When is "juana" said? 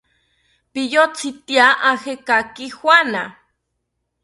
2.77-3.23